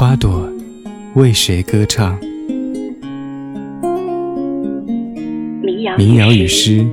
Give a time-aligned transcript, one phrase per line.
[0.00, 0.50] 花朵
[1.14, 2.18] 为谁歌唱？
[5.98, 6.86] 民谣与诗，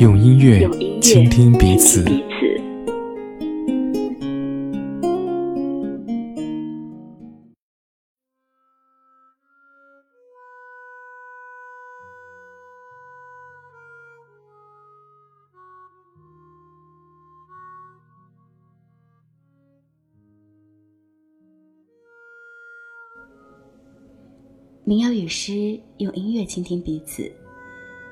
[0.00, 0.66] 用音乐
[1.02, 2.02] 倾听彼此。
[24.88, 27.28] 民谣与诗，用音乐倾听彼此。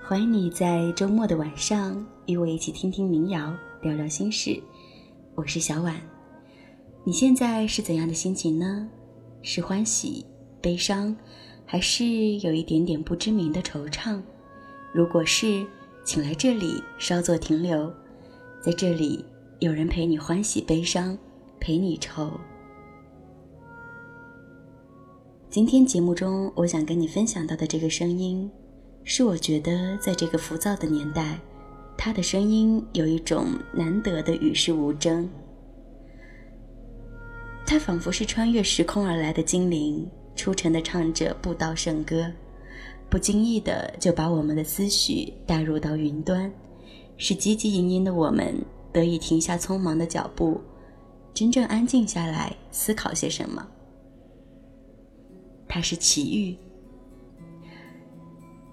[0.02, 4.60] 欢迎你在周末的晚上与我一起听听民谣，聊聊心事。
[5.36, 5.94] 我是小婉，
[7.04, 8.88] 你现在是怎样的心情呢？
[9.40, 10.26] 是欢喜、
[10.60, 11.16] 悲伤，
[11.64, 12.04] 还是
[12.38, 14.20] 有一点点不知名的惆怅？
[14.92, 15.64] 如果是，
[16.04, 17.88] 请来这里稍作停留，
[18.60, 19.24] 在这里
[19.60, 21.16] 有人陪你欢喜悲伤，
[21.60, 22.32] 陪你愁。
[25.54, 28.50] 今天节目中，我想跟你分享到的这个声音，
[29.04, 31.38] 是我觉得在这个浮躁的年代，
[31.96, 35.30] 他的声音有一种难得的与世无争。
[37.64, 42.28] 他仿佛是穿越时空而来的精灵，出尘的唱着布道圣歌，
[43.08, 46.52] 不经意的就把我们的思绪带入到云端，
[47.16, 48.60] 使汲汲营营的我们
[48.92, 50.60] 得以停下匆忙的脚步，
[51.32, 53.64] 真正安静下来思考些什么。
[55.74, 56.56] 他是齐豫。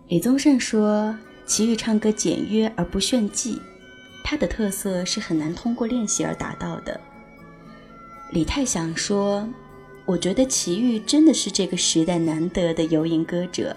[0.08, 1.18] 李宗盛说，
[1.48, 3.60] 齐豫唱歌简约而不炫技，
[4.24, 7.02] 他的特色是很难通过练习而达到的。
[8.32, 9.50] 李泰祥说，
[10.06, 13.76] 我觉得齐豫真的是这个时代难得的游吟歌者，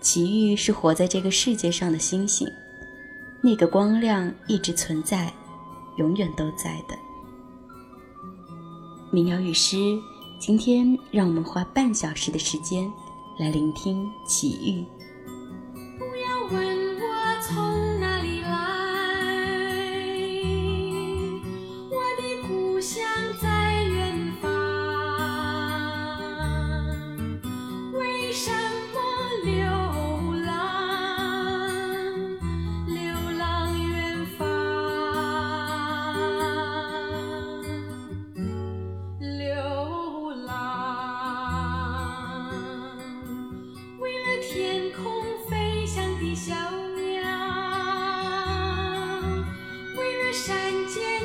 [0.00, 2.48] 齐豫是活在这个世界上的星星，
[3.40, 5.32] 那个光亮一直存在，
[5.96, 6.98] 永远都在的。
[9.12, 9.76] 民谣与诗。
[10.44, 12.92] 今天，让我们花半小时的时间
[13.38, 14.84] 来聆听奇遇。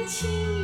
[0.07, 0.56] 情。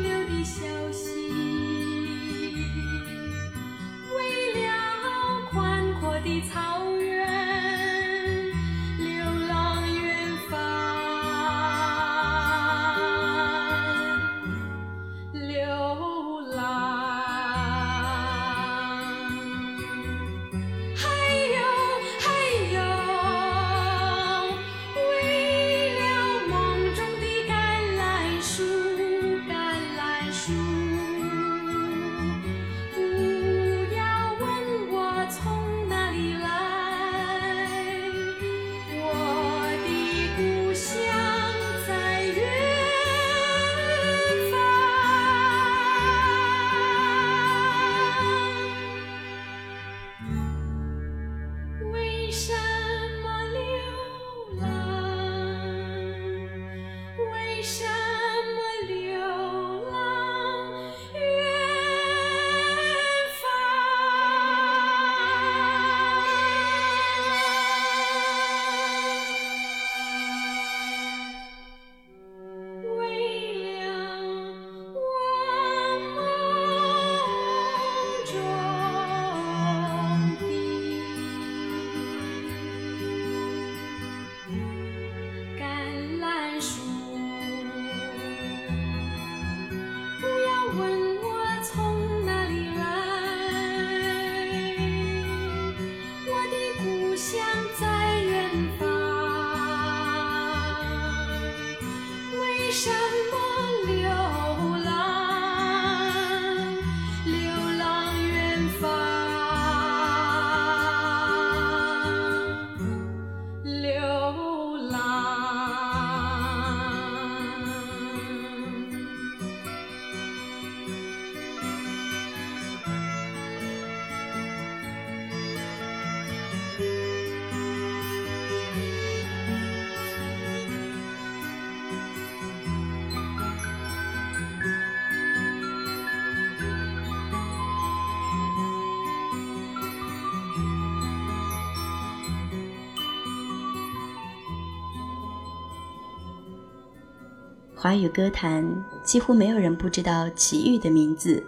[147.84, 148.64] 华语歌坛
[149.04, 151.46] 几乎没有人不知道齐豫的名字，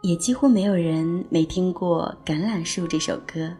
[0.00, 3.54] 也几乎没有人没听过《橄榄树》这首歌。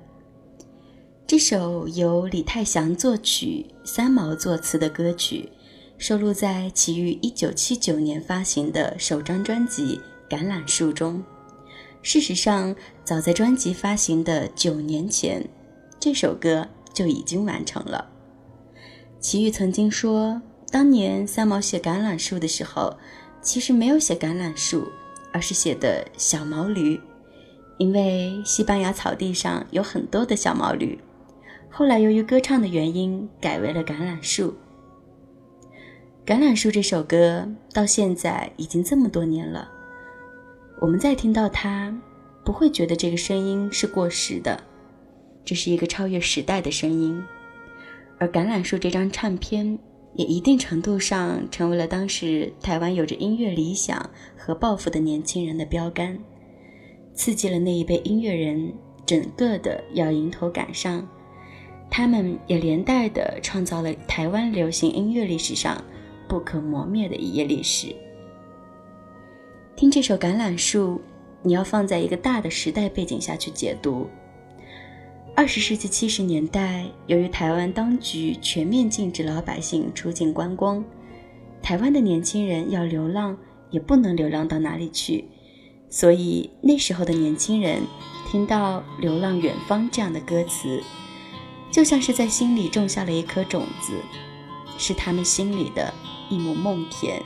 [1.26, 5.52] 这首由李泰祥作曲、三毛作词的歌曲，
[5.99, 10.00] 收录在齐豫1979年发行的首张专辑
[10.35, 11.23] 《橄榄树》中。
[12.00, 12.75] 事实上，
[13.05, 15.47] 早在专辑发行的九年前，
[15.99, 18.08] 这首歌就已经完成了。
[19.20, 22.96] 齐豫曾经说，当年三毛写《橄榄树》的时候，
[23.43, 24.88] 其实没有写橄榄树，
[25.32, 27.00] 而是写的小毛驴，
[27.76, 30.96] 因为西班牙草地上有很多的小毛驴。
[31.69, 34.55] 后来由于歌唱的原因，改为了《橄榄树》。
[36.32, 39.69] 《橄榄树》这首歌到现在已经这么多年了，
[40.81, 41.93] 我们再听到它，
[42.44, 44.62] 不会觉得这个声音是过时的，
[45.44, 47.20] 这是一个超越时代的声音。
[48.19, 49.76] 而《橄榄树》这张唱片
[50.15, 56.19] 也一定程度上成为了当时台湾有着音乐理想和抱负的年轻人的标杆，
[57.15, 58.73] 刺激了那一辈音乐人
[59.07, 61.07] 整个的要迎头赶上。
[61.91, 65.83] 他们也连带的创造了台湾流行音乐历史上
[66.29, 67.95] 不可磨灭的一页历史。
[69.75, 70.97] 听这首《橄榄树》，
[71.43, 74.07] 你要放在一个大的时代背景下去解读。
[75.40, 80.84] 二十世纪七十年代，由于台湾当局全面禁止老百姓出境观光，
[81.62, 83.38] 台湾的年轻人要流浪
[83.70, 85.25] 也不能流浪到哪里去，
[85.88, 87.81] 所以那时候的年轻人
[88.31, 90.82] 听到“流浪远方”这样的歌词。
[91.70, 93.94] 就像是在心里种下了一颗种子，
[94.76, 95.94] 是他们心里的
[96.28, 97.22] 一亩梦田。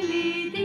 [0.00, 0.61] 是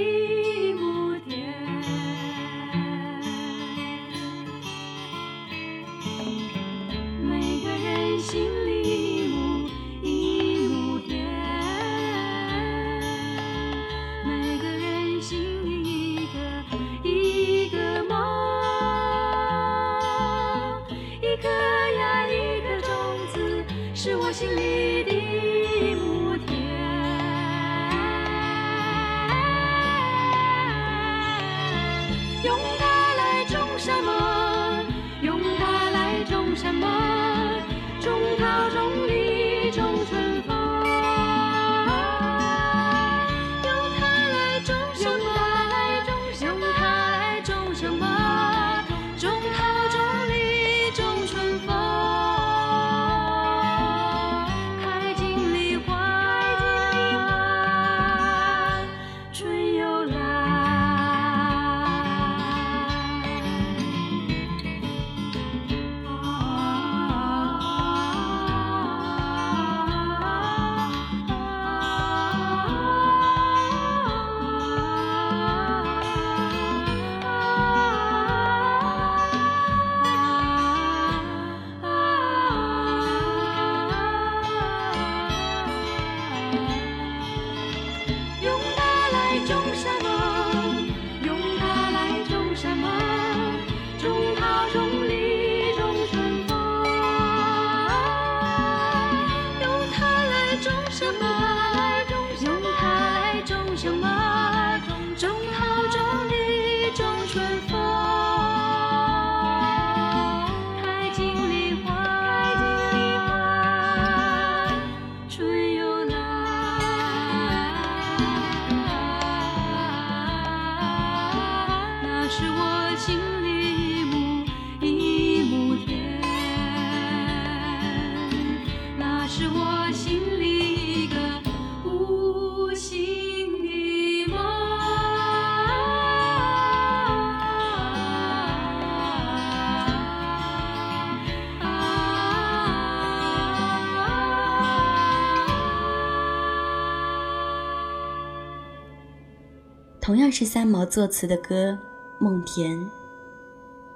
[150.07, 151.77] 同样是三毛作词的歌
[152.23, 152.79] 《梦田》，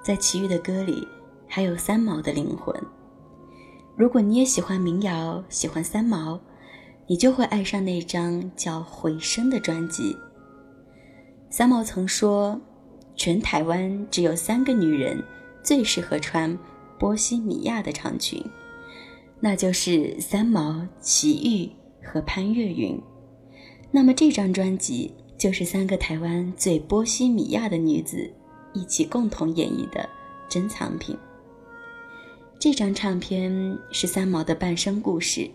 [0.04, 1.08] 在齐豫的歌里
[1.48, 2.76] 还有三毛的灵魂。
[3.96, 6.38] 如果你也喜欢民谣，喜欢三毛，
[7.08, 10.18] 你就会爱上那张叫《回声》的专辑。
[11.50, 12.60] 三毛曾说，
[13.16, 15.24] 全台湾只有三个女人
[15.64, 16.60] 最适合穿
[17.00, 18.46] 波西米亚的长裙，
[19.40, 21.72] 那就是三毛、齐豫
[22.06, 23.02] 和潘越云。
[23.92, 28.32] 那么这张专辑就是三个台湾最波西米亚的女子
[28.74, 30.08] 一起共同演绎的
[30.48, 31.18] 珍藏品。
[32.60, 35.50] 这张唱片是三毛的半生故事，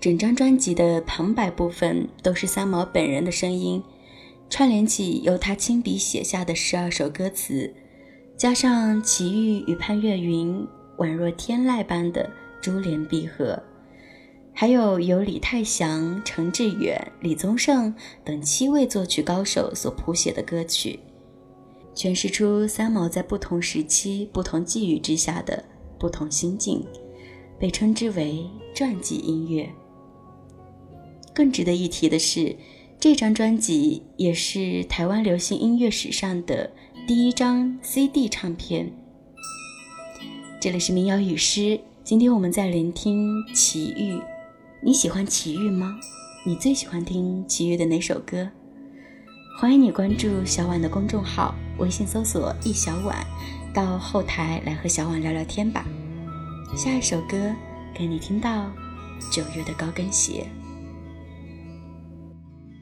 [0.00, 3.80] 整张专辑的旁白部分都是三毛本人的声音，
[4.50, 7.72] 串联起由他亲笔写下的十二首歌词，
[8.36, 12.28] 加上齐豫与潘越云宛若天籁般的
[12.60, 13.62] 珠联璧合，
[14.60, 20.98] 还有由李泰祥、程志远、李宗盛等七位作曲高手所谱写的歌曲，
[21.94, 25.64] 诠释出三毛在不同时期、不同际遇之下的。
[25.96, 26.84] 不同心境，
[27.56, 29.70] 被称之为传记音乐。
[31.32, 32.56] 更值得一提的是，
[32.98, 36.68] 这张专辑也是台湾流行音乐史上的
[37.06, 38.92] 第一张 CD 唱片。
[40.60, 44.20] 这里是民谣与诗，今天我们在聆听奇遇。
[44.80, 45.98] 你喜欢齐豫吗？
[46.44, 48.48] 你最喜欢听齐豫的哪首歌？
[49.58, 53.26] 欢迎你关注小婉的公众号，微信搜索“一小婉”。
[53.74, 55.84] 到后台来和小婉聊聊天吧。
[56.76, 57.52] 下一首歌
[57.92, 58.70] 给你听到
[59.32, 60.46] 九月的高跟鞋。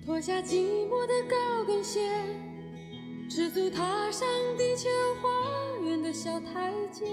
[0.04, 2.00] 脱下寂寞的高跟鞋，
[3.30, 4.88] 赤足踏上地球
[5.22, 7.06] 花园的小台阶。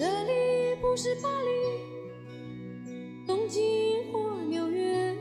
[0.00, 0.32] 这里
[0.80, 1.50] 不是巴黎、
[3.26, 3.62] 东京
[4.10, 5.14] 或纽约，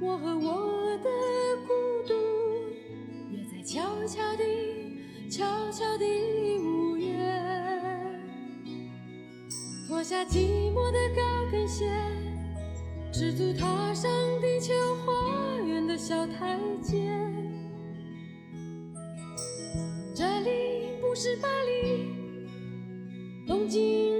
[0.00, 1.10] 我和我的
[1.66, 1.74] 孤
[2.08, 2.14] 独
[3.30, 3.62] 也在。
[3.62, 4.42] 悄悄地，
[5.28, 6.06] 悄悄地
[6.60, 7.14] 五月，
[9.86, 11.22] 脱下寂寞的高
[11.52, 11.84] 跟鞋，
[13.12, 14.10] 赤足踏上
[14.40, 14.72] 地球
[15.04, 17.12] 花园的小台阶。
[23.74, 24.13] 东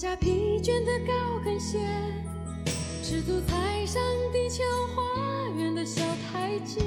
[0.00, 1.12] 下疲倦的高
[1.44, 1.78] 跟鞋，
[3.02, 4.02] 赤足踩上
[4.32, 4.62] 地球
[4.96, 5.02] 花
[5.58, 6.00] 园的小
[6.32, 6.80] 台阶。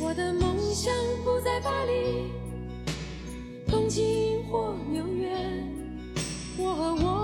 [0.00, 0.90] 我的梦想
[1.22, 2.32] 不在巴黎、
[3.70, 5.36] 东京或纽约，
[6.56, 7.21] 我和我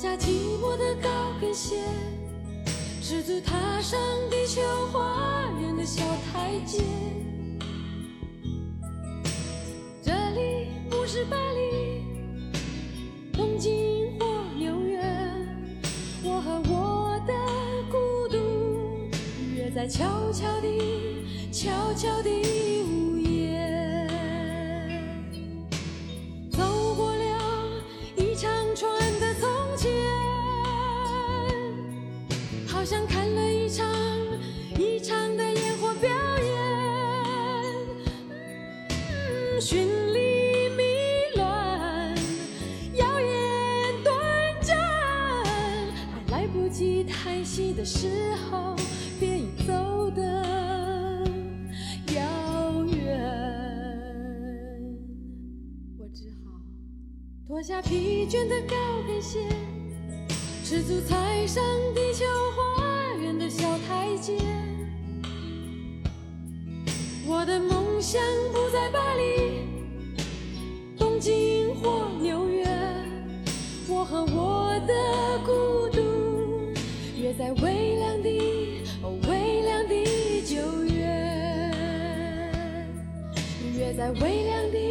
[0.00, 1.76] 下寂寞的高跟鞋，
[3.02, 6.02] 赤足踏上地球花园的小
[6.32, 6.82] 台阶。
[10.02, 12.02] 这里不是巴黎、
[13.34, 14.24] 东京或
[14.56, 15.02] 纽约，
[16.24, 17.34] 我和我的
[17.90, 18.38] 孤独，
[19.54, 22.30] 约在悄悄地、悄悄地
[32.90, 33.86] 像看了一场
[34.76, 36.10] 一场的烟火表
[36.42, 36.56] 演，
[38.90, 39.76] 嗯绚
[40.12, 40.82] 丽迷
[41.36, 42.16] 乱，
[42.96, 44.12] 耀眼短
[44.60, 44.76] 暂，
[45.94, 48.74] 还来不及叹息的时候，
[49.20, 50.22] 便已走得
[52.12, 53.22] 遥远。
[55.96, 56.50] 我只好。
[57.46, 58.74] 脱下疲倦的高
[59.06, 59.46] 跟鞋，
[60.64, 61.62] 赤足踩上
[61.94, 62.24] 地球
[62.56, 62.69] 花园的
[63.50, 64.32] 小台阶，
[67.26, 69.66] 我的梦想不在巴黎，
[70.96, 72.64] 东京或纽约，
[73.88, 74.94] 我和我的
[75.44, 76.00] 孤独
[77.20, 78.28] 约在微凉的
[79.02, 79.94] 哦，微凉的
[80.46, 81.72] 九月，
[83.76, 84.89] 约在微凉的。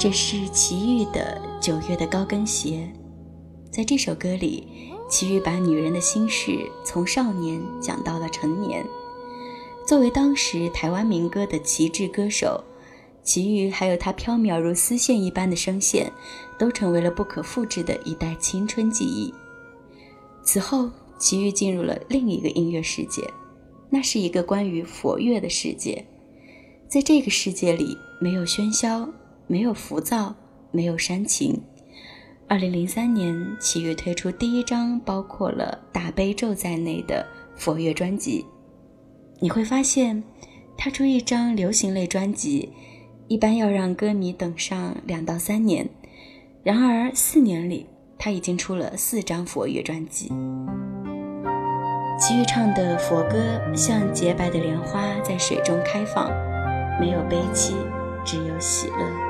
[0.00, 2.90] 这是齐豫的《九月的高跟鞋》。
[3.70, 4.66] 在这首歌里，
[5.10, 8.82] 齐豫把女人的心事从少年讲到了成年。
[9.86, 12.64] 作为当时台湾民歌的旗帜歌手，
[13.22, 16.10] 齐豫还有她飘渺如丝线一般的声线，
[16.58, 19.34] 都成为了不可复制的一代青春记忆。
[20.42, 20.88] 此后，
[21.18, 23.22] 齐豫进入了另一个音乐世界，
[23.90, 26.06] 那是一个关于佛乐的世界。
[26.88, 29.06] 在这个世界里，没有喧嚣，
[29.50, 30.32] 没有浮躁，
[30.70, 31.60] 没有煽情。
[32.46, 37.26] 二零零三年，齐豫推出第一张包括了大悲咒在内的
[37.56, 38.46] 佛乐专辑。
[39.40, 40.22] 你会发现，
[40.78, 42.72] 他出一张流行类专辑，
[43.26, 45.88] 一般要让歌迷等上两到三年。
[46.62, 50.28] 然而四年里，他已经出了四张佛乐专辑。
[52.20, 56.30] 齐豫唱的佛歌像洁白的莲花在水中开放，
[57.00, 57.74] 没有悲戚，
[58.24, 59.29] 只有喜乐。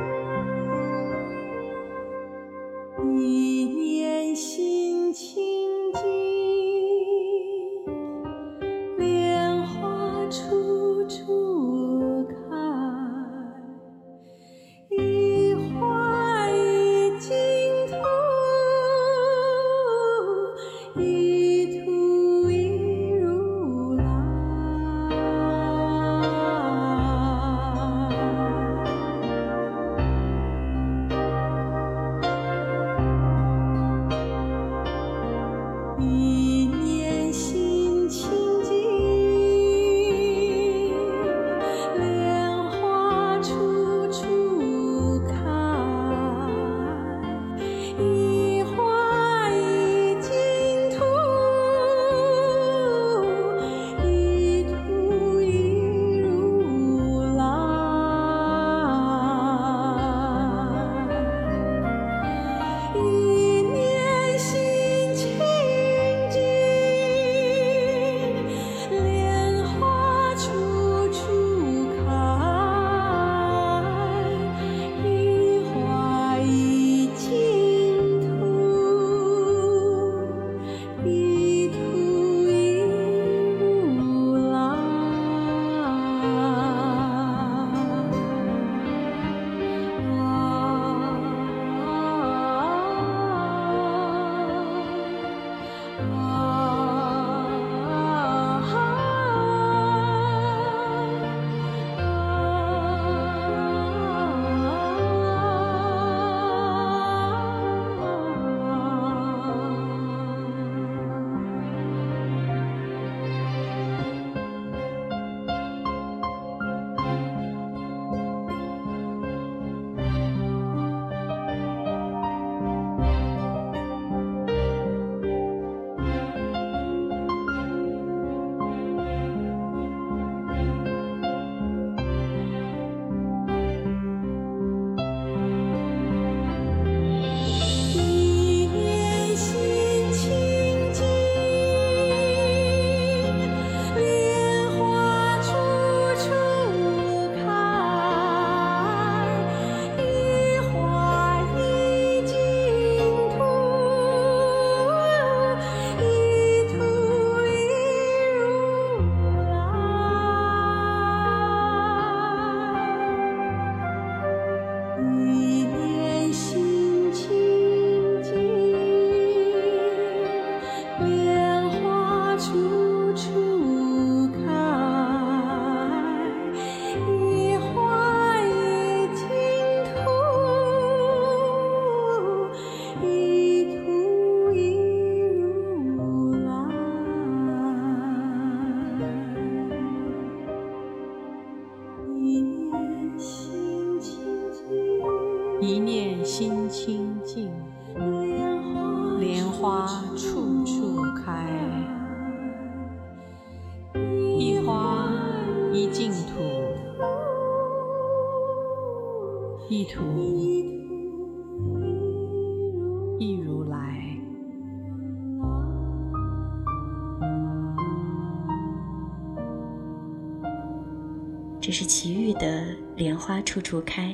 [221.71, 222.63] 这是奇遇的
[222.97, 224.09] 《莲花处处开》。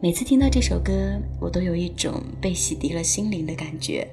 [0.00, 4.08] 每次听到这首歌，我都有一种被洗涤了心灵的感觉。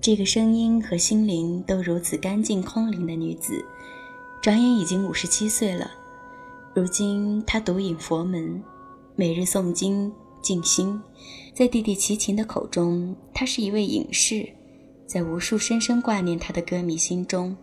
[0.00, 3.64] 这个声音和心灵都如此干净空灵的女子，
[4.42, 5.92] 转眼已经五十七岁了。
[6.74, 8.60] 如今她独饮佛门，
[9.14, 10.12] 每日诵经
[10.42, 11.00] 静心。
[11.54, 14.44] 在弟弟齐秦的口中，她是一位隐士；
[15.06, 17.56] 在无数深深挂念她的歌迷心中，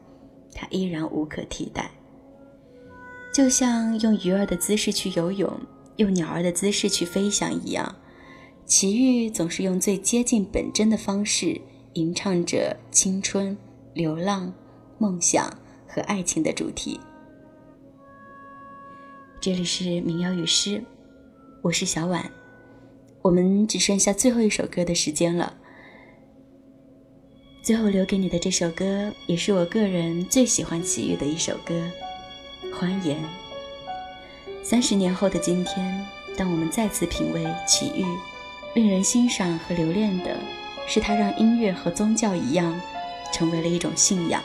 [0.54, 1.92] 她依然无可替代。
[3.40, 5.50] 就像用鱼儿的姿势去游泳。
[5.96, 7.96] 用鸟儿的姿势去飞翔一样，
[8.66, 11.58] 齐豫总是用最接近本真的方式
[11.94, 13.58] 吟唱着青春、
[13.94, 14.54] 流浪、
[14.98, 15.50] 梦想
[15.88, 17.00] 和爱情的主题。
[19.40, 20.84] 这里是民谣与诗，
[21.62, 22.30] 我是小婉，
[23.22, 25.56] 我们只剩下最后一首歌的时间了。
[27.62, 31.74] 最后留给你的这首歌，也是我个人最喜欢齐豫的一首歌，
[32.80, 33.18] 《欢颜》。
[34.64, 36.06] 三十年后的今天，
[36.38, 38.06] 当我们再次品味奇遇，
[38.74, 40.38] 令人欣赏和留恋的
[40.88, 42.80] 是他让音乐和宗教一样，
[43.34, 44.42] 成为了一种信仰。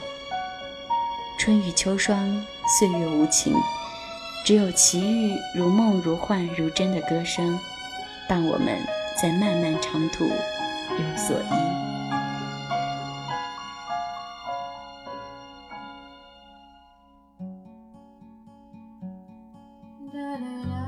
[1.38, 2.44] 春雨秋霜，
[2.76, 3.54] 岁月无情，
[4.44, 7.56] 只有奇遇如梦如幻如真的歌声，
[8.28, 8.84] 伴我们
[9.22, 11.83] 在漫漫长途有所依。
[20.14, 20.83] da, da, da.